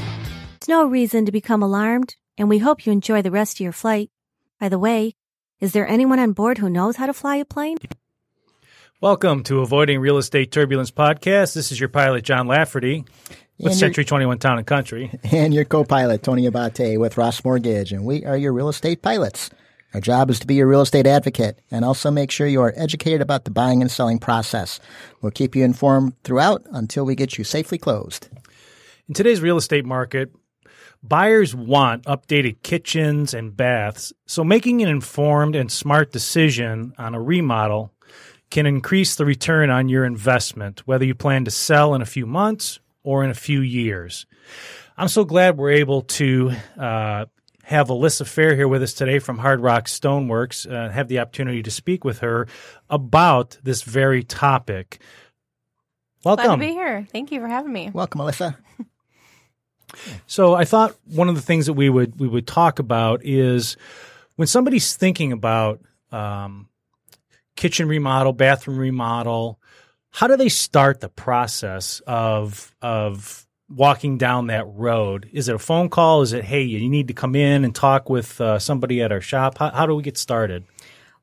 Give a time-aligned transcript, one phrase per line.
[0.59, 3.71] There's no reason to become alarmed, and we hope you enjoy the rest of your
[3.71, 4.11] flight.
[4.59, 5.15] By the way,
[5.61, 7.77] is there anyone on board who knows how to fly a plane?
[8.99, 11.53] Welcome to Avoiding Real Estate Turbulence podcast.
[11.53, 13.05] This is your pilot, John Lafferty,
[13.57, 15.17] with And Century 21 Town and Country.
[15.31, 19.49] and your co-pilot Tony Abate with Ross Mortgage, and we are your real estate pilots.
[19.93, 22.73] Our job is to be your real estate advocate and also make sure you are
[22.75, 24.79] educated about the buying and selling process.
[25.21, 28.29] We'll keep you informed throughout until we get you safely closed.
[29.07, 30.31] In today's real estate market,
[31.01, 37.21] buyers want updated kitchens and baths, so making an informed and smart decision on a
[37.21, 37.91] remodel
[38.51, 42.25] can increase the return on your investment, whether you plan to sell in a few
[42.25, 44.25] months or in a few years.
[44.97, 47.25] I'm so glad we're able to uh,
[47.69, 51.61] have Alyssa Fair here with us today from Hard Rock Stoneworks, uh, have the opportunity
[51.61, 52.47] to speak with her
[52.89, 54.99] about this very topic.
[56.25, 56.45] Welcome.
[56.45, 57.07] Glad to be here.
[57.11, 57.91] Thank you for having me.
[57.93, 58.57] Welcome, Alyssa.
[60.25, 63.77] So I thought one of the things that we would we would talk about is
[64.35, 66.69] when somebody's thinking about um,
[67.55, 69.59] kitchen remodel, bathroom remodel,
[70.11, 75.29] how do they start the process of of walking down that road?
[75.31, 76.21] Is it a phone call?
[76.21, 79.21] Is it hey, you need to come in and talk with uh, somebody at our
[79.21, 79.57] shop?
[79.57, 80.65] How, how do we get started?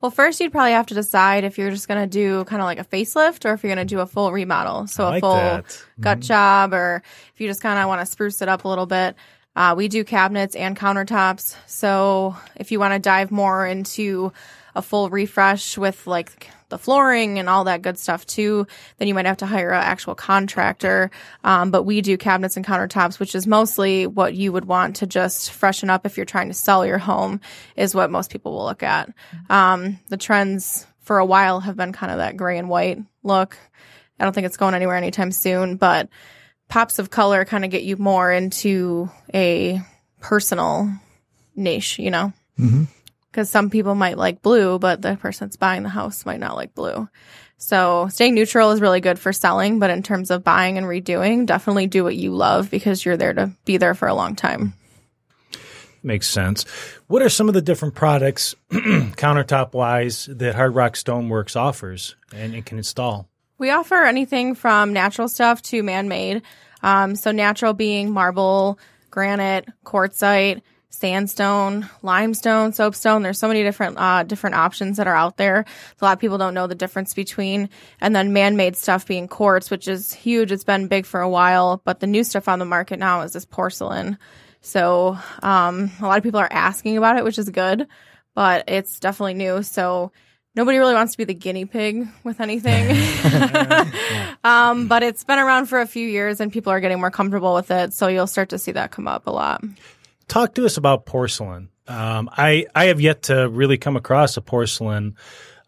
[0.01, 2.67] Well, first you'd probably have to decide if you're just going to do kind of
[2.67, 4.87] like a facelift or if you're going to do a full remodel.
[4.87, 5.85] So I a like full that.
[5.99, 7.03] gut job or
[7.35, 9.17] if you just kind of want to spruce it up a little bit.
[9.57, 11.57] Uh, we do cabinets and countertops.
[11.67, 14.33] So if you want to dive more into
[14.75, 18.67] a full refresh with like the flooring and all that good stuff too,
[18.99, 21.11] then you might have to hire an actual contractor.
[21.45, 25.07] Um, but we do cabinets and countertops, which is mostly what you would want to
[25.07, 27.41] just freshen up if you're trying to sell your home,
[27.77, 29.13] is what most people will look at.
[29.49, 33.57] Um, the trends for a while have been kind of that gray and white look.
[34.19, 36.09] I don't think it's going anywhere anytime soon, but
[36.69, 39.81] pops of color kind of get you more into a
[40.21, 40.91] personal
[41.55, 42.33] niche, you know?
[43.37, 46.57] Because some people might like blue, but the person that's buying the house might not
[46.57, 47.07] like blue.
[47.59, 51.45] So staying neutral is really good for selling, but in terms of buying and redoing,
[51.45, 54.73] definitely do what you love because you're there to be there for a long time.
[56.03, 56.63] Makes sense.
[57.09, 62.55] What are some of the different products, countertop wise, that Hard Rock Stoneworks offers and,
[62.55, 63.29] and can install?
[63.59, 66.41] We offer anything from natural stuff to man made.
[66.83, 68.79] Um, so, natural being marble,
[69.11, 73.23] granite, quartzite, sandstone, limestone, soapstone.
[73.23, 75.65] There's so many different uh, different options that are out there.
[76.01, 77.69] A lot of people don't know the difference between.
[78.01, 80.53] And then man made stuff being quartz, which is huge.
[80.53, 83.33] It's been big for a while, but the new stuff on the market now is
[83.33, 84.19] this porcelain.
[84.61, 87.87] So, um, a lot of people are asking about it, which is good,
[88.35, 89.63] but it's definitely new.
[89.63, 90.11] So,
[90.57, 92.89] nobody really wants to be the guinea pig with anything.
[94.45, 97.55] um, but it's been around for a few years and people are getting more comfortable
[97.55, 97.93] with it.
[97.93, 99.63] So you'll start to see that come up a lot.
[100.29, 101.71] Talk to us about porcelain.
[101.87, 105.17] Um, I I have yet to really come across a porcelain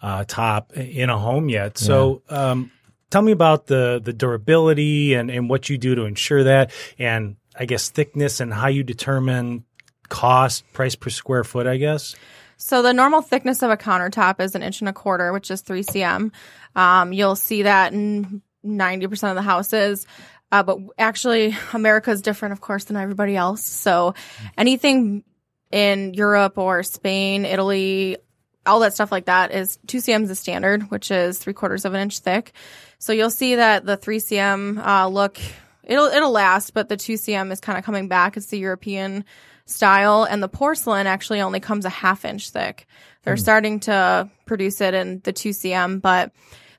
[0.02, 1.78] uh, top in a home yet.
[1.78, 2.72] So um,
[3.10, 7.36] tell me about the the durability and and what you do to ensure that, and
[7.56, 9.64] I guess thickness and how you determine
[10.08, 11.66] cost, price per square foot.
[11.66, 12.16] I guess.
[12.56, 15.60] So the normal thickness of a countertop is an inch and a quarter, which is
[15.60, 16.32] 3 cm.
[16.74, 20.08] Um, you'll see that in 90% of the houses.
[20.50, 23.64] Uh, but actually, America is different, of course, than everybody else.
[23.64, 24.14] So
[24.56, 25.24] anything
[25.70, 28.16] in Europe or Spain, Italy,
[28.64, 31.84] all that stuff like that is 2 cm is the standard, which is three quarters
[31.84, 32.52] of an inch thick.
[32.98, 35.38] So you'll see that the 3 cm uh, look,
[35.82, 38.36] it'll it'll last, but the 2 cm is kind of coming back.
[38.36, 39.24] It's the European
[39.66, 42.86] style, and the porcelain actually only comes a half inch thick.
[43.22, 46.32] They're starting to produce it in the 2 cm, but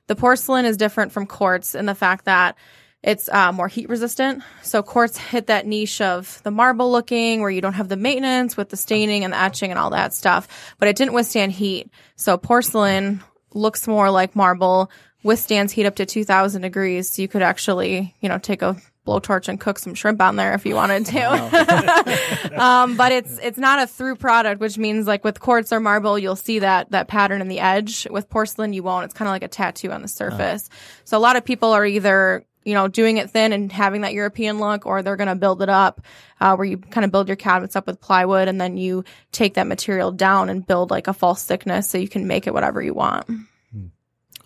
[0.08, 2.56] the porcelain is different from quartz in the fact that
[3.02, 4.42] it's uh, more heat resistant.
[4.62, 8.56] So quartz hit that niche of the marble looking where you don't have the maintenance
[8.56, 11.90] with the staining and the etching and all that stuff, but it didn't withstand heat.
[12.16, 13.22] So porcelain
[13.54, 14.90] looks more like marble,
[15.22, 17.10] withstands heat up to 2000 degrees.
[17.10, 18.76] So you could actually, you know, take a
[19.06, 22.52] blowtorch and cook some shrimp on there if you wanted to.
[22.62, 26.18] um, but it's it's not a through product, which means like with quartz or marble,
[26.18, 28.06] you'll see that that pattern in the edge.
[28.10, 29.06] With porcelain, you won't.
[29.06, 30.68] It's kind of like a tattoo on the surface.
[31.04, 34.12] So a lot of people are either you know doing it thin and having that
[34.14, 36.00] European look, or they're going to build it up,
[36.40, 39.54] uh, where you kind of build your cabinets up with plywood, and then you take
[39.54, 42.80] that material down and build like a false thickness, so you can make it whatever
[42.80, 43.26] you want.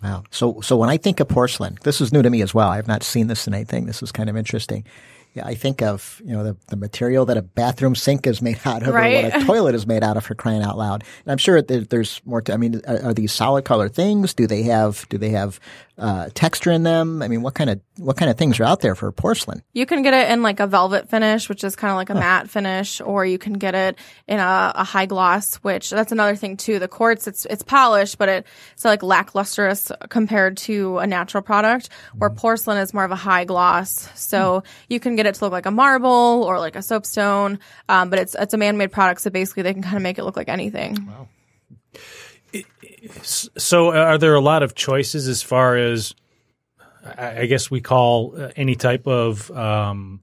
[0.03, 0.23] Wow.
[0.29, 2.69] So, so when I think of porcelain, this is new to me as well.
[2.69, 3.85] I have not seen this in anything.
[3.85, 4.85] This is kind of interesting.
[5.33, 8.57] Yeah, I think of you know the, the material that a bathroom sink is made
[8.63, 9.25] out of, Right.
[9.25, 11.03] or what a toilet is made out of, for crying out loud.
[11.25, 12.41] And I'm sure there, there's more.
[12.41, 14.33] To, I mean, are, are these solid color things?
[14.33, 15.59] Do they have do they have
[15.97, 17.21] uh, texture in them?
[17.21, 19.63] I mean, what kind of what kind of things are out there for porcelain?
[19.73, 22.15] You can get it in like a velvet finish, which is kind of like a
[22.15, 23.97] matte finish, or you can get it
[24.27, 26.79] in a, a high gloss, which that's another thing too.
[26.79, 31.89] The quartz, it's it's polished, but it, it's like lacklustrous compared to a natural product.
[32.17, 35.51] Where porcelain is more of a high gloss, so you can get it to look
[35.51, 37.59] like a marble or like a soapstone.
[37.87, 40.17] Um, but it's it's a man made product, so basically they can kind of make
[40.17, 41.09] it look like anything.
[43.23, 46.15] So, uh, are there a lot of choices as far as,
[47.17, 50.21] I guess we call uh, any type of um,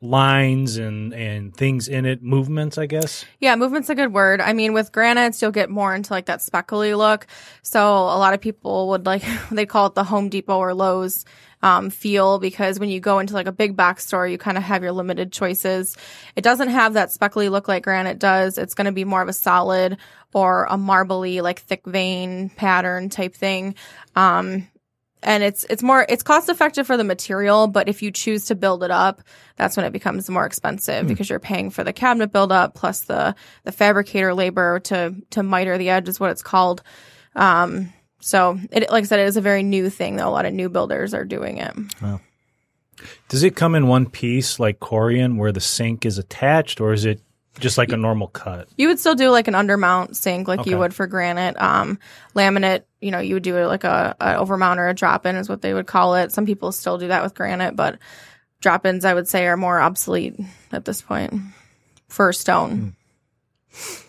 [0.00, 2.78] lines and and things in it movements?
[2.78, 3.24] I guess.
[3.40, 4.40] Yeah, movement's a good word.
[4.40, 7.26] I mean, with granites, you'll get more into like that speckly look.
[7.62, 11.24] So a lot of people would like, they call it the Home Depot or Lowe's
[11.62, 14.62] um, feel because when you go into like a big box store, you kind of
[14.62, 15.96] have your limited choices.
[16.36, 18.58] It doesn't have that speckly look like granite does.
[18.58, 19.98] It's going to be more of a solid
[20.32, 23.74] or a marbly, like thick vein pattern type thing.
[24.14, 24.68] Um,
[25.22, 28.54] and it's it's more it's cost effective for the material but if you choose to
[28.54, 29.22] build it up
[29.56, 33.00] that's when it becomes more expensive because you're paying for the cabinet build up plus
[33.02, 33.34] the
[33.64, 36.82] the fabricator labor to to miter the edge is what it's called.
[37.34, 40.46] Um so it like i said it is a very new thing though a lot
[40.46, 41.74] of new builders are doing it.
[43.28, 47.04] Does it come in one piece like Corian where the sink is attached, or is
[47.04, 47.20] it
[47.60, 48.68] just like a normal cut?
[48.76, 50.70] you would still do like an undermount sink like Okay.
[50.70, 51.60] you would for granite.
[51.60, 51.98] Um
[52.34, 55.36] laminate you know you would do it like a, a overmount or a drop in
[55.36, 57.98] is what they would call it some people still do that with granite but
[58.60, 60.38] drop ins i would say are more obsolete
[60.72, 61.34] at this point
[62.08, 62.94] for stone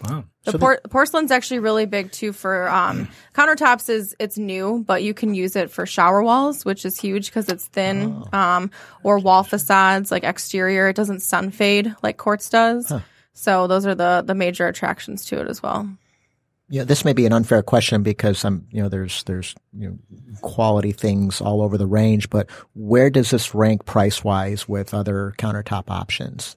[0.03, 0.23] Wow.
[0.45, 3.89] The por- porcelain's actually really big too for um, countertops.
[3.89, 7.49] Is it's new, but you can use it for shower walls, which is huge because
[7.49, 8.23] it's thin.
[8.33, 8.71] Um,
[9.03, 12.91] or wall facades, like exterior, it doesn't sun fade like quartz does.
[13.33, 15.89] So those are the the major attractions to it as well.
[16.69, 19.97] Yeah, this may be an unfair question because I'm, you know, there's there's you know
[20.41, 25.33] quality things all over the range, but where does this rank price wise with other
[25.37, 26.55] countertop options?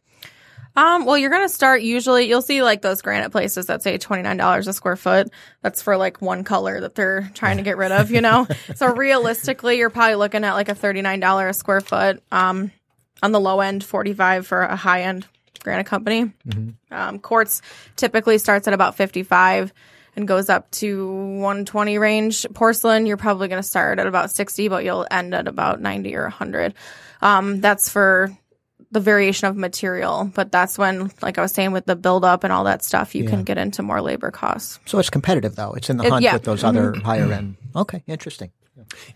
[0.75, 2.29] Um, well, you're gonna start usually.
[2.29, 5.31] You'll see like those granite places that say twenty nine dollars a square foot.
[5.63, 8.11] That's for like one color that they're trying to get rid of.
[8.11, 11.81] You know, so realistically, you're probably looking at like a thirty nine dollar a square
[11.81, 12.23] foot.
[12.33, 12.71] Um,
[13.23, 15.27] on the low end, forty five for a high end
[15.63, 16.33] granite company.
[16.91, 17.63] Um, quartz
[17.97, 19.73] typically starts at about fifty five
[20.17, 22.47] and goes up to 120 range.
[22.55, 26.15] Porcelain, you're probably going to start at about 60, but you'll end at about 90
[26.17, 26.75] or 100.
[27.23, 28.37] Um, that's for
[28.91, 32.53] the variation of material, but that's when, like I was saying, with the buildup and
[32.53, 34.79] all that stuff, you can get into more labor costs.
[34.85, 35.73] So it's competitive though.
[35.73, 36.35] It's in the It- hunt yeah.
[36.35, 37.57] with those other higher end.
[37.75, 38.51] Okay, interesting.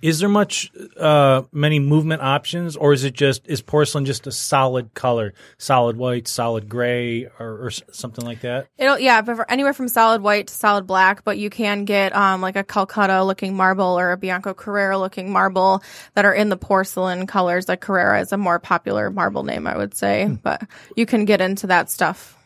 [0.03, 4.33] Is there much uh, many movement options, or is it just is porcelain just a
[4.33, 8.69] solid color, solid white, solid gray, or, or something like that?
[8.79, 12.57] It'll yeah, anywhere from solid white to solid black, but you can get um like
[12.57, 15.83] a Calcutta looking marble or a Bianco Carrara looking marble
[16.15, 17.69] that are in the porcelain colors.
[17.69, 20.63] Like Carrara is a more popular marble name, I would say, but
[20.97, 22.37] you can get into that stuff.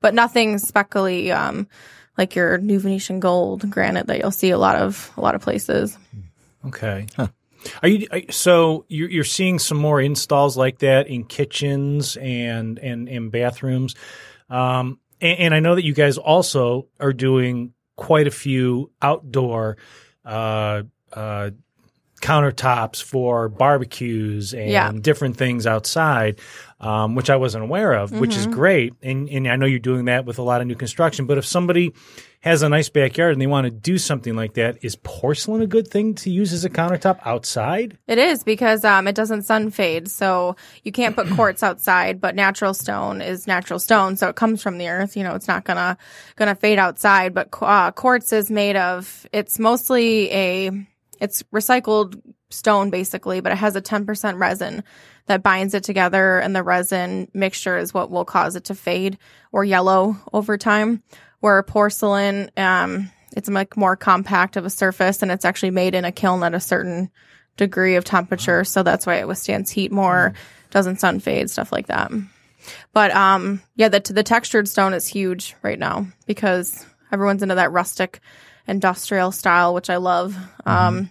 [0.00, 1.68] But nothing speckly, um,
[2.18, 5.42] like your new Venetian gold granite that you'll see a lot of a lot of
[5.42, 5.96] places.
[6.66, 7.06] Okay.
[7.82, 12.78] Are you are, so you're, you're seeing some more installs like that in kitchens and
[12.78, 13.94] and in bathrooms,
[14.48, 19.78] um, and, and I know that you guys also are doing quite a few outdoor
[20.24, 21.50] uh, uh,
[22.20, 24.92] countertops for barbecues and Yeah.
[25.00, 26.40] different things outside,
[26.80, 28.38] um, which I wasn't aware of, which Mm-hmm.
[28.40, 28.92] is great.
[29.02, 31.26] And and I know you're doing that with a lot of new construction.
[31.26, 31.94] But if somebody
[32.40, 35.66] has a nice backyard and they want to do something like that, is porcelain a
[35.66, 37.98] good thing to use as a countertop outside?
[38.06, 40.54] It is because um, it doesn't sun fade, so
[40.84, 42.20] you can't put quartz outside.
[42.20, 45.16] But natural stone is natural stone, so it comes from the earth.
[45.16, 45.96] You know, it's not gonna
[46.36, 47.32] gonna fade outside.
[47.34, 49.26] But uh, quartz is made of.
[49.32, 50.70] It's mostly a.
[51.18, 54.84] It's recycled stone basically, but it has a ten percent resin
[55.26, 59.18] that binds it together, and the resin mixture is what will cause it to fade
[59.52, 61.02] or yellow over time.
[61.40, 66.04] Where porcelain, um, it's like more compact of a surface, and it's actually made in
[66.04, 67.10] a kiln at a certain
[67.56, 70.34] degree of temperature, so that's why it withstands heat more,
[70.70, 72.10] doesn't sun fade, stuff like that.
[72.92, 77.72] But um, yeah, the the textured stone is huge right now because everyone's into that
[77.72, 78.20] rustic
[78.66, 80.36] industrial style, which I love.
[80.64, 81.10] Um,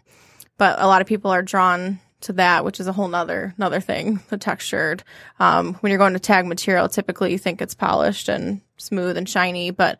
[0.58, 3.80] but a lot of people are drawn to that, which is a whole nother another
[3.80, 4.20] thing.
[4.30, 5.04] The textured.
[5.40, 9.30] Um, when you're going to tag material, typically you think it's polished and smooth and
[9.30, 10.00] shiny, but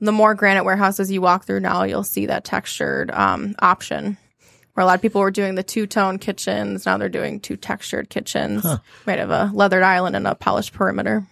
[0.00, 4.16] the more granite warehouses you walk through now, you'll see that textured um, option
[4.74, 7.56] Where a lot of people were doing the two tone kitchens, now they're doing two
[7.56, 8.66] textured kitchens
[9.06, 11.24] made of a leathered island and a polished perimeter.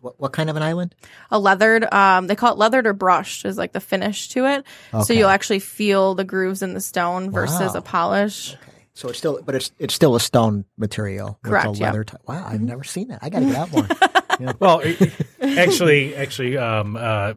[0.00, 0.94] What, what kind of an island?
[1.30, 4.64] A leathered, um, they call it leathered or brushed is like the finish to it.
[5.04, 7.78] So you'll actually feel the grooves in the stone versus Wow.
[7.78, 8.56] a polish.
[8.94, 11.38] So it's still, but it's it's still a stone material.
[11.42, 11.92] with Correct, a yeah.
[11.92, 12.02] Mm-hmm.
[12.02, 13.20] T- wow, I've never seen that.
[13.22, 13.86] I got to get out more.
[14.58, 14.80] Well,
[15.42, 17.34] actually, actually, um, uh,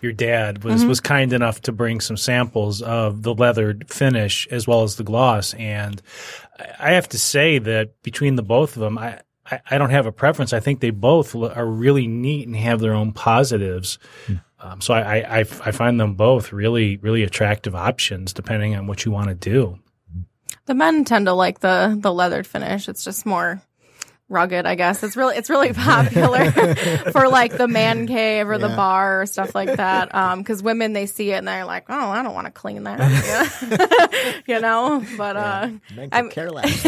[0.00, 0.88] your dad was Mm-hmm.
[0.88, 5.02] was kind enough to bring some samples of the leathered finish as well as the
[5.04, 6.00] gloss, and
[6.58, 9.20] I I have to say that between the both of them, I.
[9.50, 10.52] I I don't have a preference.
[10.52, 13.98] I think they both are really neat and have their own positives.
[14.60, 19.28] Um, so I find them both really, really attractive options depending on what you want
[19.28, 19.78] to do.
[20.66, 22.88] The men tend to like the the leathered finish.
[22.88, 23.60] It's just more
[24.28, 25.02] rugged, I guess.
[25.02, 26.50] It's really it's really popular
[27.12, 30.14] for like the man cave or the bar or stuff like that.
[30.14, 32.84] Um, because women they see it and they're like, oh, I don't want to clean
[32.84, 35.04] that, you know.
[35.18, 36.84] But uh, Men I'm- could care less.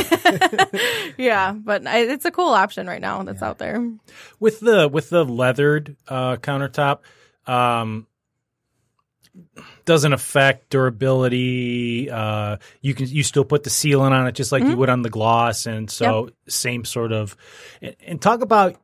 [1.18, 3.84] yeah, but I, it's a cool option right now that's out there.
[4.40, 7.00] with the with the leathered uh, countertop
[7.46, 8.06] um
[9.84, 14.64] doesn't affect durability uh you can you still put the sealant on it just like
[14.64, 15.66] you would on the gloss.
[15.66, 17.36] And so same sort of
[17.80, 18.76] and, and talk about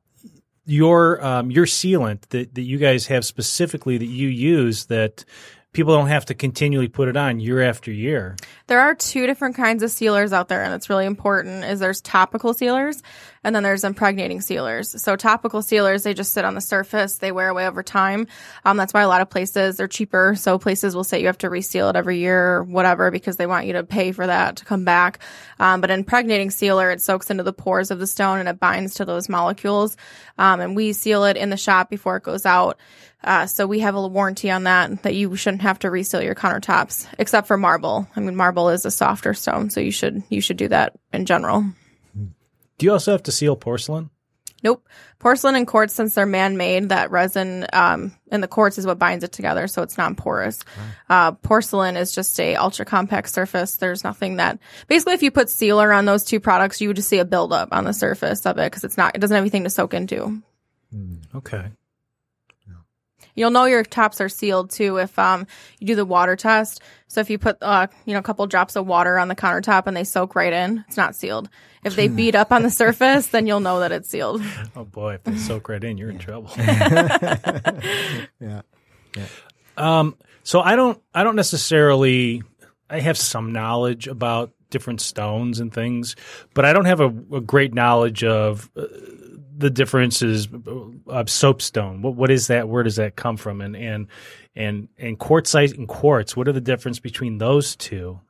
[0.64, 5.25] your um your sealant that, that you guys have specifically that you use that
[5.73, 8.37] people don't have to continually put it on year after year.
[8.66, 11.64] There are two different kinds of sealers out there, and it's really important.
[11.64, 13.02] Is there's topical sealers,
[13.44, 15.02] and then there's impregnating sealers.
[15.02, 18.26] So topical sealers, they just sit on the surface, they wear away over time.
[18.64, 20.34] Um, that's why a lot of places they're cheaper.
[20.37, 23.46] So places will say you have to reseal it every year or whatever because they
[23.46, 25.18] want you to pay for that to come back.
[25.58, 28.94] Um, but impregnating sealer, it soaks into the pores of the stone and it binds
[28.94, 29.96] to those molecules.
[30.38, 32.78] Um, and we seal it in the shop before it goes out.
[33.25, 36.34] Uh, so we have a warranty on that that you shouldn't have to reseal your
[36.34, 38.08] countertops, except for marble.
[38.16, 41.25] I mean, marble is a softer stone, so you should you should do that in
[41.25, 41.64] general.
[42.82, 44.10] Do you also have to seal porcelain
[44.64, 48.96] Nope, porcelain and quartz, since they're man-made, that resin um, in the quartz is what
[48.96, 50.60] binds it together, so it's non-porous.
[51.10, 53.74] Uh, porcelain is just a ultra compact surface.
[53.74, 57.08] There's nothing that basically, if you put sealer on those two products, you would just
[57.08, 59.64] see a buildup on the surface of it because it's not it doesn't have anything
[59.64, 60.40] to soak into.
[61.34, 61.72] okay
[63.34, 65.46] You'll know your tops are sealed too if um,
[65.78, 66.82] you do the water test.
[67.08, 69.86] So if you put uh, you know a couple drops of water on the countertop
[69.86, 71.48] and they soak right in, it's not sealed.
[71.84, 74.42] If they beat up on the surface, then you'll know that it's sealed.
[74.76, 78.28] oh boy if they soak right in you're in trouble yeah.
[78.40, 78.62] yeah.
[79.76, 82.42] Um, so I don't, I don't necessarily,
[82.90, 86.16] I have some knowledge about different stones and things,
[86.54, 88.86] but I don't have a, a great knowledge of uh,
[89.56, 90.48] the differences
[91.06, 92.02] of soapstone.
[92.02, 92.68] What, what is that?
[92.68, 93.60] Where does that come from?
[93.60, 94.08] And, and,
[94.56, 98.20] and, and quartzite and quartz, what are the difference between those two?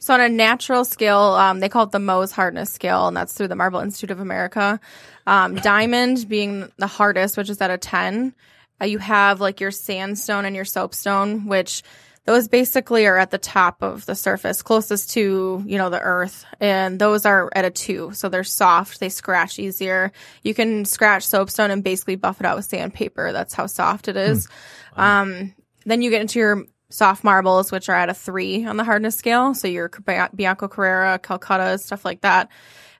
[0.00, 3.34] So on a natural scale, um, they call it the Mohs hardness scale, and that's
[3.34, 4.80] through the Marble Institute of America.
[5.26, 8.34] Um, diamond being the hardest, which is at a ten.
[8.80, 11.82] Uh, you have like your sandstone and your soapstone, which
[12.24, 16.46] those basically are at the top of the surface, closest to you know the earth,
[16.60, 18.12] and those are at a two.
[18.14, 20.12] So they're soft, they scratch easier.
[20.42, 23.32] You can scratch soapstone and basically buff it out with sandpaper.
[23.32, 24.48] That's how soft it is.
[24.96, 25.54] Um,
[25.84, 29.16] then you get into your soft marbles, which are at a three on the hardness
[29.16, 29.54] scale.
[29.54, 32.48] So your Bianco Carrara, Calcutta, stuff like that.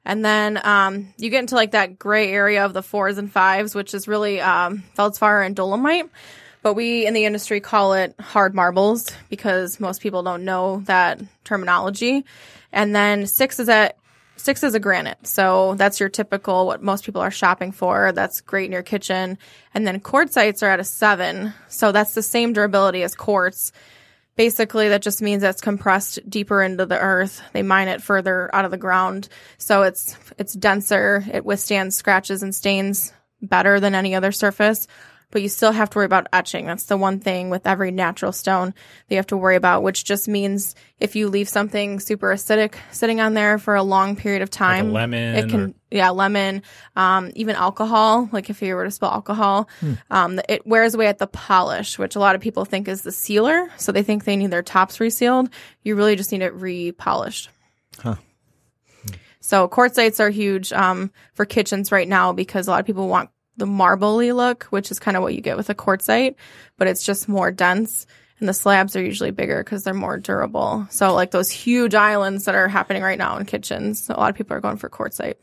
[0.04, 3.75] And then um, you get into like that gray area of the fours and fives,
[3.75, 6.09] which is really um, feldspar and dolomite.
[6.62, 11.20] But we in the industry call it hard marbles because most people don't know that
[11.44, 12.25] terminology.
[12.73, 13.97] And then six is at
[14.40, 15.26] six is a granite.
[15.26, 18.12] So that's your typical what most people are shopping for.
[18.12, 19.38] That's great in your kitchen.
[19.75, 21.52] And then quartzites are at a seven.
[21.68, 23.73] So that's the same durability as quartz.
[24.37, 27.42] Basically, that just means that's compressed deeper into the earth.
[27.52, 29.28] They mine it further out of the ground.
[29.59, 31.25] So it's it's denser.
[31.32, 34.87] It withstands scratches and stains better than any other surface.
[35.31, 36.67] But you still have to worry about etching.
[36.67, 40.05] That's the one thing with every natural stone that you have to worry about, which
[40.05, 44.43] just means if you leave something super acidic sitting on there for a long period
[44.43, 46.63] of time, lemon it can or- yeah, lemon,
[46.95, 48.29] um, even alcohol.
[48.33, 49.69] Like if you were to spill alcohol,
[50.11, 53.13] um, it wears away at the polish, which a lot of people think is the
[53.13, 53.69] sealer.
[53.77, 55.51] So they think they need their tops resealed.
[55.83, 57.51] You really just need it repolished.
[57.99, 58.17] Huh.
[59.41, 63.31] So quartzites are huge um, for kitchens right now because a lot of people want
[63.61, 66.35] the marbly look, which is kind of what you get with a quartzite,
[66.79, 68.07] but it's just more dense.
[68.40, 70.87] And the slabs are usually bigger because they're more durable.
[70.90, 74.35] So like those huge islands that are happening right now in kitchens, a lot of
[74.37, 75.35] people are going for quartzite.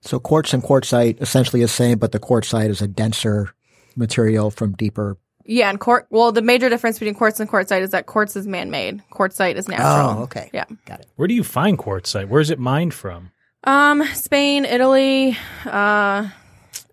[0.00, 3.52] So quartz and quartzite essentially the same, but the quartzite is a denser
[3.96, 6.06] material from deeper Yeah, and quart.
[6.10, 9.02] Well, the major difference between quartz and quartzite is that quartz is man-made.
[9.12, 10.20] Quartzite is natural.
[10.20, 10.50] Oh, okay.
[10.54, 10.66] Yeah.
[10.84, 11.08] Got it.
[11.16, 12.28] Where do you find quartzite?
[12.28, 13.32] Where is it mined from?
[13.64, 16.28] Um, Spain, Italy, uh,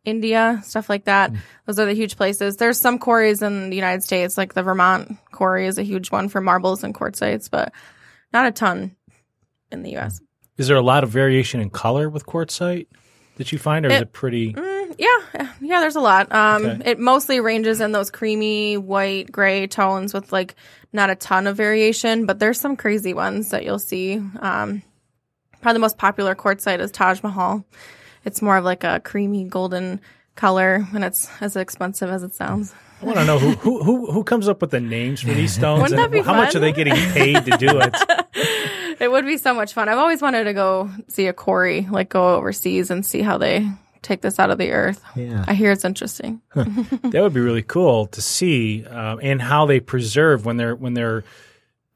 [0.08, 1.32] India, stuff like that.
[1.66, 2.58] Those are the huge places.
[2.58, 6.30] There's some quarries in the United States, like the Vermont quarry is a huge one
[6.30, 7.74] for marbles and quartzites, but
[8.34, 8.96] not a ton
[9.72, 10.22] in the U.S.
[10.58, 12.88] Is there a lot of variation in color with quartzite
[13.36, 14.54] that you find, or is It- it pretty?
[14.54, 15.80] Mm, yeah, yeah.
[15.82, 16.32] There's a lot.
[16.34, 16.92] Um, Okay.
[16.92, 20.56] it mostly ranges in those creamy white, gray tones with like
[20.94, 24.16] not a ton of variation, but there's some crazy ones that you'll see.
[24.40, 24.82] Um,
[25.62, 27.66] probably the most popular quartzite is Taj Mahal.
[28.28, 30.02] It's more of like a creamy golden
[30.36, 32.76] color, and it's as expensive as it sounds.
[33.02, 35.54] I want to know who, who who who comes up with the names for these
[35.54, 37.96] stones, Wouldn't that and be how much are they getting paid to do it?
[39.00, 39.90] It would be so much fun.
[39.90, 43.70] I've always wanted to go see a quarry, like go overseas and see how they
[44.02, 45.04] take this out of the earth.
[45.16, 45.46] Yeah.
[45.48, 46.42] I hear it's interesting.
[46.56, 50.96] that would be really cool to see, um, and how they preserve when they're when
[50.96, 51.24] they're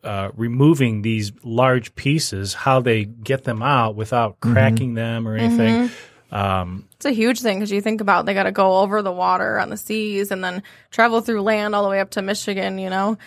[0.03, 5.89] uh, removing these large pieces, how they get them out without cracking them or anything.
[6.31, 9.11] Um, It's a huge thing because you think about they got to go over the
[9.11, 12.77] water on the seas and then travel through land all the way up to Michigan.
[12.79, 13.17] You know,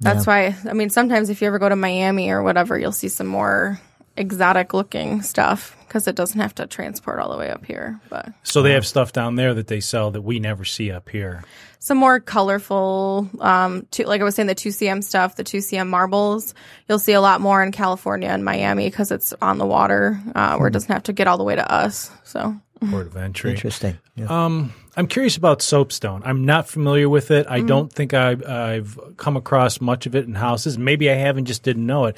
[0.00, 0.54] that's why.
[0.68, 3.80] I mean, sometimes if you ever go to Miami or whatever, you'll see some more
[4.16, 8.00] exotic looking stuff because it doesn't have to transport all the way up here.
[8.08, 11.08] But so they have stuff down there that they sell that we never see up
[11.08, 11.44] here.
[11.78, 15.58] some more colorful, um, two, like I was saying, the two CM stuff, the two
[15.58, 16.54] CM marbles,
[16.88, 20.56] you'll see a lot more in California and Miami because it's on the water uh,
[20.56, 22.10] where it doesn't have to get all the way to us.
[22.24, 22.56] So.
[22.90, 23.52] Port of entry.
[23.52, 23.98] Interesting.
[24.14, 24.26] Yeah.
[24.26, 26.22] Um, I'm curious about soapstone.
[26.24, 27.46] I'm not familiar with it.
[27.48, 30.78] I don't think I, I've come across much of it in houses.
[30.78, 32.16] Maybe I haven't, just didn't know it.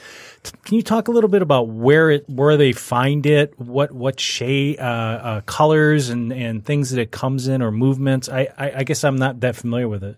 [0.65, 4.21] Can you talk a little bit about where it, where they find it, what what
[4.21, 8.29] shade, uh, uh, colors, and, and things that it comes in, or movements?
[8.29, 10.17] I, I, I guess I'm not that familiar with it.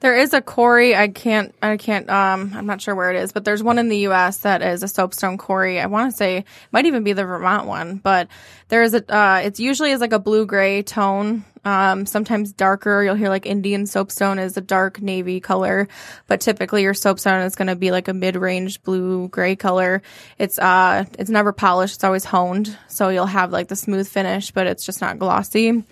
[0.00, 0.96] There is a quarry.
[0.96, 1.54] I can't.
[1.62, 2.08] I can't.
[2.08, 4.38] Um, I'm not sure where it is, but there's one in the U.S.
[4.38, 5.78] that is a soapstone quarry.
[5.78, 8.28] I want to say it might even be the Vermont one, but
[8.68, 9.14] there is a.
[9.14, 11.44] Uh, it's usually is like a blue gray tone.
[11.68, 13.02] Um, sometimes darker.
[13.02, 15.86] You'll hear like Indian soapstone is a dark navy color,
[16.26, 20.00] but typically your soapstone is going to be like a mid range blue gray color.
[20.38, 21.96] It's uh, it's never polished.
[21.96, 25.84] It's always honed, so you'll have like the smooth finish, but it's just not glossy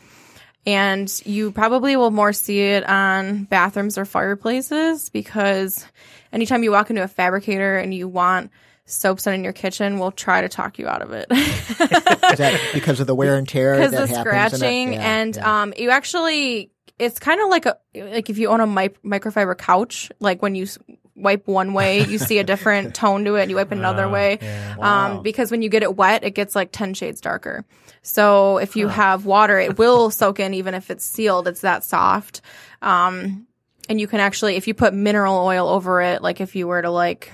[0.64, 5.86] and you probably will more see it on bathrooms or fireplaces because
[6.32, 8.50] anytime you walk into a fabricator and you want
[8.86, 13.00] soapstone in your kitchen, we'll try to talk you out of it Is that because
[13.00, 13.74] of the wear and tear?
[13.76, 14.50] because that the happens in it?
[14.50, 15.62] scratching Yeah, and yeah.
[15.62, 19.56] um you actually it's kind of like a like if you own a mi- microfiber
[19.58, 20.78] couch like when you s-
[21.14, 24.38] wipe one way you see a different tone to it and you wipe another way
[24.40, 24.76] yeah.
[24.80, 27.64] um because when you get it wet it gets like 10 shades darker
[28.02, 31.82] so if you have water it will soak in even if it's sealed it's that
[31.84, 32.40] soft
[32.82, 33.46] um
[33.88, 36.82] and you can actually if you put mineral oil over it like if you were
[36.82, 37.32] to like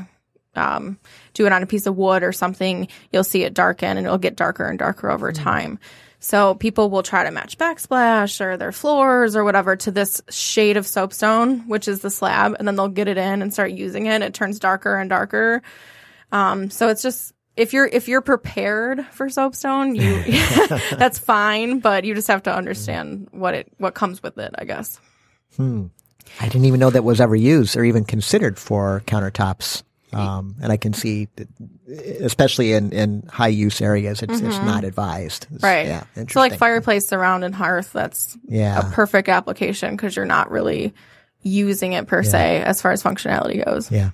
[0.54, 0.98] um,
[1.34, 4.18] do it on a piece of wood or something, you'll see it darken and it'll
[4.18, 5.78] get darker and darker over time.
[6.18, 10.76] So people will try to match backsplash or their floors or whatever to this shade
[10.76, 14.06] of soapstone, which is the slab, and then they'll get it in and start using
[14.06, 14.22] it.
[14.22, 15.62] It turns darker and darker.
[16.30, 20.22] Um, so it's just if you're if you're prepared for soapstone, you
[20.92, 24.64] that's fine, but you just have to understand what it what comes with it, I
[24.64, 25.00] guess.
[25.56, 25.86] Hmm.
[26.40, 29.82] I didn't even know that was ever used or even considered for countertops.
[30.14, 31.48] Um, and I can see, that,
[32.20, 35.44] especially in, in high use areas, it's, it's not advised.
[35.44, 35.66] It's- Mm-hmm.
[35.66, 35.86] Right.
[35.86, 36.26] Yeah.
[36.28, 38.78] So like fireplace surround and hearth, that's Yeah.
[38.88, 40.94] a perfect application because you're not really
[41.42, 43.90] using it per se as far as functionality goes.
[43.90, 44.10] Yeah.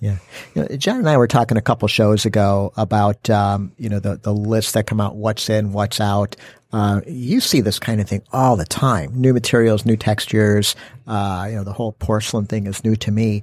[0.00, 0.16] Yeah.
[0.54, 3.98] You know, John and I were talking a couple shows ago about, um, you know,
[3.98, 6.36] the, the lists that come out, what's in, what's out.
[6.72, 9.10] Uh, you see this kind of thing all the time.
[9.18, 10.76] New materials, new textures.
[11.06, 13.42] Uh, you know, the whole porcelain thing is new to me.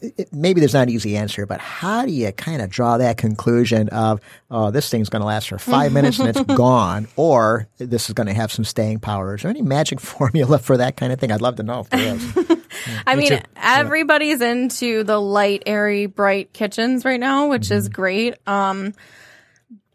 [0.00, 3.18] It- maybe there's not an easy answer, but how do you kind of draw that
[3.18, 7.68] conclusion of, oh, this thing's going to last for five minutes and it's gone, or
[7.76, 9.34] this is going to have some staying power?
[9.34, 11.30] Is there any magic formula for that kind of thing?
[11.32, 12.56] I'd love to know if there is.
[13.06, 13.38] I mean, too.
[13.56, 18.34] everybody's into the light, airy, bright kitchens right now, which is great.
[18.46, 18.94] Um,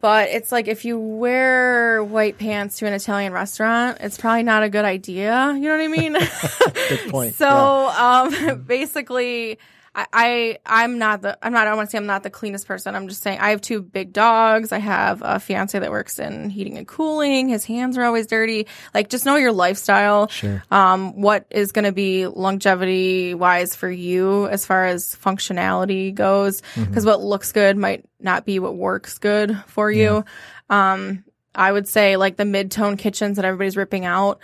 [0.06, 4.62] but it's like if you wear white pants to an Italian restaurant, it's probably not
[4.62, 5.52] a good idea.
[5.56, 6.14] You know what I mean?
[6.90, 7.36] Good point.
[7.38, 9.58] So um, basically,
[9.96, 12.68] I, I I'm not the I'm not I want to say I'm not the cleanest
[12.68, 12.96] person.
[12.96, 14.72] I'm just saying I have two big dogs.
[14.74, 17.48] I have a fiance that works in heating and cooling.
[17.48, 18.68] His hands are always dirty.
[18.94, 20.28] Like just know your lifestyle.
[20.28, 20.62] Sure.
[20.70, 26.62] Um, what is going to be longevity wise for you as far as functionality goes?
[26.76, 30.26] Because what looks good might not be what works good for you.
[30.70, 34.40] Um, I would say like the mid tone kitchens that everybody's ripping out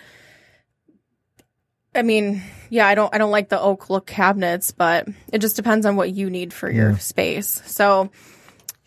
[1.94, 5.56] I mean, yeah, I don't I don't like the oak look cabinets, but it just
[5.56, 7.62] depends on what you need for your space.
[7.66, 8.10] So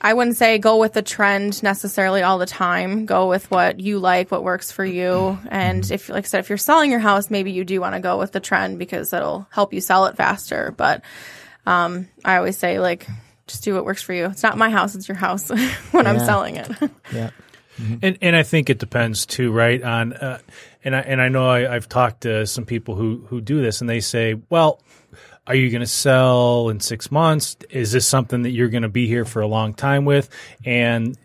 [0.00, 3.06] I wouldn't say go with the trend necessarily all the time.
[3.06, 5.38] Go with what you like, what works for you.
[5.50, 8.00] And if like I said, if you're selling your house, maybe you do want to
[8.00, 10.74] go with the trend because it'll help you sell it faster.
[10.76, 11.02] But
[11.66, 13.06] um I always say like
[13.46, 14.26] just do what works for you.
[14.26, 15.50] It's not my house, it's your house
[15.90, 16.70] when I'm selling it.
[17.12, 17.30] Yeah.
[18.02, 19.82] And and I think it depends too, right?
[19.82, 20.38] On uh,
[20.84, 23.80] and I and I know I, I've talked to some people who who do this,
[23.80, 24.82] and they say, well.
[25.46, 27.58] Are you going to sell in six months?
[27.68, 30.30] Is this something that you're going to be here for a long time with?
[30.64, 31.18] And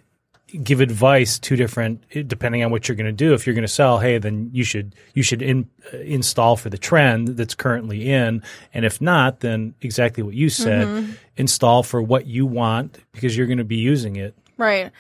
[0.64, 3.34] give advice to different depending on what you're going to do.
[3.34, 6.70] If you're going to sell, hey, then you should you should in, uh, install for
[6.70, 8.44] the trend that's currently in,
[8.74, 13.48] and if not, then exactly what you said, install for what you want because you're
[13.48, 14.36] going to be using it.
[14.58, 14.92] Right.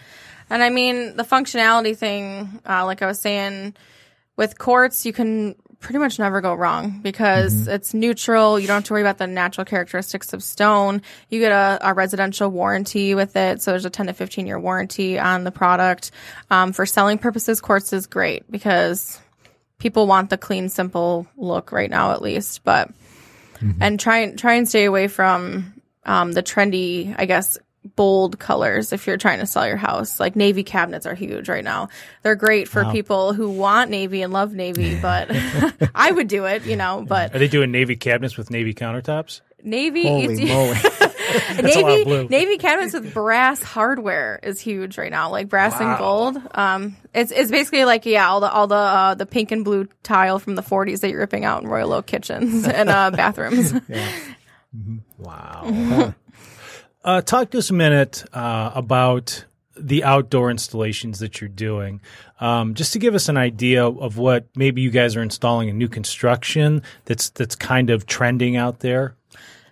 [0.49, 3.75] And I mean, the functionality thing, uh, like I was saying,
[4.39, 8.57] with quartz, you can pretty much never go wrong because it's neutral.
[8.57, 11.01] You don't have to worry about the natural characteristics of stone.
[11.27, 13.61] You get a, a residential warranty with it.
[13.61, 16.11] So there's a 10 to 15 year warranty on the product.
[16.49, 19.19] Um, for selling purposes, quartz is great because
[19.77, 22.63] people want the clean, simple look right now, at least.
[22.63, 22.91] But,
[23.81, 25.73] and try and try and stay away from
[26.05, 27.57] um, the trendy, I guess,
[27.95, 30.19] bold colors if you're trying to sell your house.
[30.19, 31.89] Like navy cabinets are huge right now.
[32.23, 35.29] They're great for people who want navy and love navy, but
[35.95, 39.41] I would do it, you know, but Are they doing navy cabinets with navy countertops?
[39.63, 40.47] navy Holy moly.
[40.47, 45.79] a lot of navy navy cabinets with brass hardware is huge right now, like brass
[45.79, 46.37] and gold.
[46.53, 49.87] Um, it's it's basically like yeah, all the all the uh, the pink and blue
[50.03, 53.73] tile from the 40s that you're ripping out in Royal Oak kitchens and uh, bathrooms.
[55.17, 56.13] Wow.
[57.09, 59.45] Uh, talk to us a minute uh, about
[59.75, 62.01] the outdoor installations that you're doing.
[62.39, 65.77] Um, just to give us an idea of what maybe you guys are installing in
[65.77, 69.15] new construction that's that's kind of trending out there.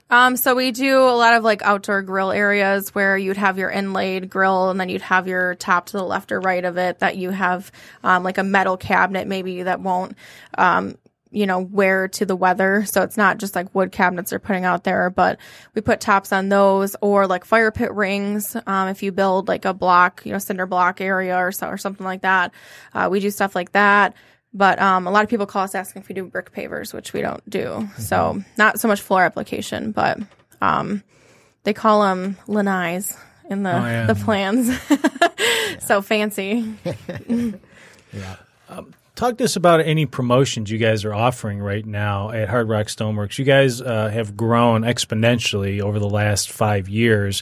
[0.09, 3.69] Um, so we do a lot of like outdoor grill areas where you'd have your
[3.69, 6.99] inlaid grill and then you'd have your top to the left or right of it
[6.99, 7.71] that you have
[8.03, 10.15] um, like a metal cabinet maybe that won't
[10.57, 10.97] um,
[11.37, 14.65] you know wear to the weather so it's not just like wood cabinets they're putting
[14.65, 15.39] out there but
[15.75, 19.65] we put tops on those or like fire pit rings um, if you build like
[19.65, 22.51] a block you know cinder block area or so or something like that
[22.93, 24.15] uh, we do stuff like that
[24.53, 27.13] but um, a lot of people call us asking if we do brick pavers, which
[27.13, 27.87] we don't do.
[27.97, 30.19] So not so much floor application, but
[30.61, 31.03] um,
[31.63, 33.15] they call them lanais
[33.49, 34.05] in the yeah.
[34.05, 34.71] the plans.
[35.85, 36.73] so fancy.
[39.17, 42.85] Talk to us about any promotions you guys are offering right now at Hard Rock
[42.85, 43.39] Stoneworks.
[43.39, 47.41] You guys uh, have grown exponentially over the last five years,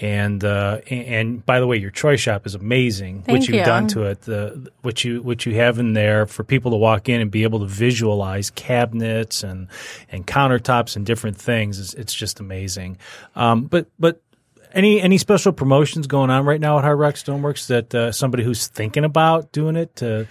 [0.00, 3.24] and uh, and, by the way, your choice shop is amazing.
[3.26, 3.64] what you've you.
[3.64, 7.08] done to it, the what you what you have in there for people to walk
[7.08, 9.66] in and be able to visualize cabinets and
[10.12, 11.80] and countertops and different things.
[11.80, 12.96] It's, it's just amazing.
[13.34, 14.22] Um, but but
[14.72, 18.44] any any special promotions going on right now at Hard Rock Stoneworks that uh, somebody
[18.44, 20.24] who's thinking about doing it uh,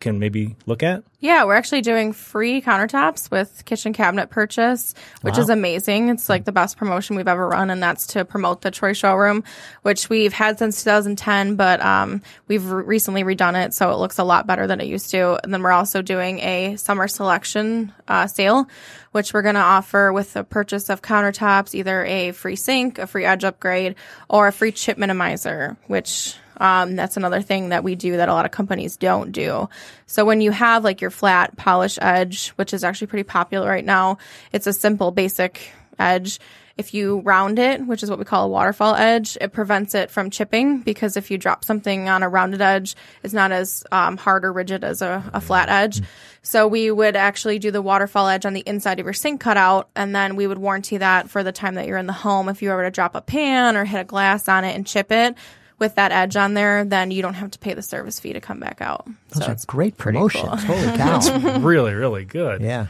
[0.00, 1.02] can maybe look at?
[1.20, 6.10] Yeah, we're actually doing free countertops with kitchen cabinet purchase, which is amazing.
[6.10, 9.42] It's like the best promotion we've ever run, and that's to promote the Troy showroom,
[9.82, 14.18] which we've had since 2010, but um, we've re- recently redone it, so it looks
[14.18, 15.40] a lot better than it used to.
[15.42, 18.68] And then we're also doing a summer selection uh, sale,
[19.10, 23.08] which we're going to offer with the purchase of countertops, either a free sink, a
[23.08, 23.96] free edge upgrade,
[24.30, 28.32] or a free chip minimizer, which um, that's another thing that we do that a
[28.32, 29.68] lot of companies don't do.
[30.06, 33.84] So when you have like your flat polish edge, which is actually pretty popular right
[33.84, 34.18] now,
[34.52, 36.40] it's a simple basic edge.
[36.76, 40.12] If you round it, which is what we call a waterfall edge, it prevents it
[40.12, 42.94] from chipping because if you drop something on a rounded edge,
[43.24, 46.00] it's not as um, hard or rigid as a, a flat edge.
[46.42, 49.88] So we would actually do the waterfall edge on the inside of your sink cutout,
[49.96, 52.48] and then we would warranty that for the time that you're in the home.
[52.48, 55.10] If you were to drop a pan or hit a glass on it and chip
[55.10, 55.36] it
[55.78, 58.40] with that edge on there, then you don't have to pay the service fee to
[58.40, 59.06] come back out.
[59.30, 60.40] Those so are it's great promotion.
[60.42, 60.64] promotions.
[60.66, 60.76] cool.
[60.76, 60.96] Holy
[61.52, 61.58] cow.
[61.60, 62.60] really, really good.
[62.62, 62.86] yeah.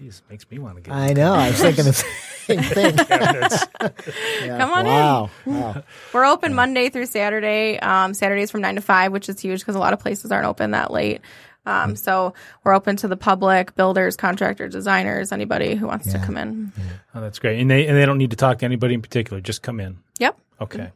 [0.00, 0.92] Jeez, makes me want to get.
[0.92, 1.32] I know.
[1.34, 1.92] I was thinking the
[2.46, 2.96] same thing.
[4.44, 4.58] Yeah.
[4.58, 4.92] Come on in.
[4.92, 5.30] wow.
[5.46, 5.82] Wow.
[6.12, 7.78] We're open Monday through Saturday.
[7.78, 10.46] Um, Saturdays from nine to five, which is huge because a lot of places aren't
[10.46, 11.20] open that late.
[11.66, 16.36] Um, so we're open to the public, builders, contractors, designers, anybody who wants to come
[16.36, 16.72] in.
[17.14, 17.60] oh, that's great.
[17.60, 19.40] And they and they don't need to talk to anybody in particular.
[19.40, 19.98] Just come in.
[20.18, 20.36] Yep.
[20.60, 20.90] Okay.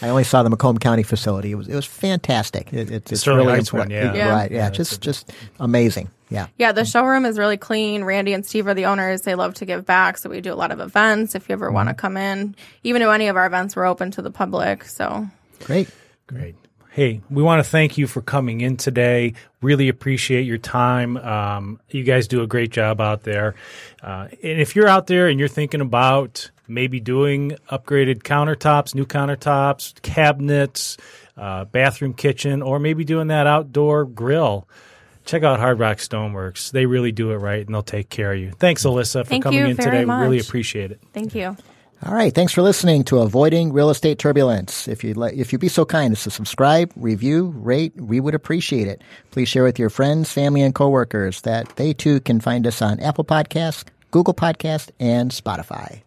[0.00, 1.52] I only saw the Macomb County facility.
[1.52, 2.72] It was it was fantastic.
[2.72, 4.14] It, it, it's Sterling really Heights impre- one, yeah.
[4.14, 4.30] Yeah.
[4.30, 4.50] Right.
[4.50, 4.70] Yeah.
[4.70, 6.10] just just amazing.
[6.30, 6.46] Yeah.
[6.56, 8.04] Yeah, the showroom is really clean.
[8.04, 9.22] Randy and Steve are the owners.
[9.22, 11.34] They love to give back, so we do a lot of events.
[11.34, 14.10] If you ever want to come in, even to any of our events, we're open
[14.12, 14.84] to the public.
[14.84, 15.26] So
[15.64, 15.90] Great.
[16.26, 16.56] Great.
[16.90, 19.32] Hey, we want to thank you for coming in today.
[19.62, 21.16] Really appreciate your time.
[21.16, 23.54] Um, you guys do a great job out there.
[24.02, 29.06] Uh, and if you're out there and you're thinking about maybe doing upgraded countertops, new
[29.06, 30.96] countertops, cabinets,
[31.36, 34.68] uh, bathroom, kitchen, or maybe doing that outdoor grill,
[35.24, 36.70] check out Hard Rock Stoneworks.
[36.70, 38.52] They really do it right and they'll take care of you.
[38.52, 40.04] Thanks, Alyssa, for Thank coming you in very today.
[40.04, 41.00] We really appreciate it.
[41.12, 41.56] Thank you.
[42.04, 42.34] All right.
[42.34, 44.88] Thanks for listening to Avoiding Real Estate Turbulence.
[44.88, 48.34] If you'd like, if you'd be so kind as to subscribe, review, rate, we would
[48.34, 49.02] appreciate it.
[49.30, 52.98] Please share with your friends, family, and coworkers that they too can find us on
[52.98, 56.00] Apple Podcasts, Google Podcast, and Spotify.